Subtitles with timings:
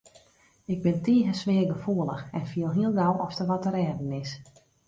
[0.73, 4.31] Ik bin tige sfeargefoelich en fiel hiel gau oft der wat te rêden is.